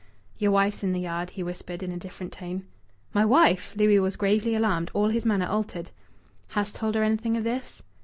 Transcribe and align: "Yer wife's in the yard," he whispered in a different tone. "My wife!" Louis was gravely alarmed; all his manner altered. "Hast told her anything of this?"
"Yer 0.39 0.49
wife's 0.49 0.81
in 0.81 0.93
the 0.93 0.99
yard," 0.99 1.29
he 1.29 1.43
whispered 1.43 1.83
in 1.83 1.91
a 1.91 1.95
different 1.97 2.33
tone. 2.33 2.65
"My 3.13 3.23
wife!" 3.23 3.71
Louis 3.75 3.99
was 3.99 4.15
gravely 4.15 4.55
alarmed; 4.55 4.89
all 4.95 5.09
his 5.09 5.25
manner 5.25 5.45
altered. 5.45 5.91
"Hast 6.47 6.73
told 6.73 6.95
her 6.95 7.03
anything 7.03 7.37
of 7.37 7.43
this?" 7.43 7.83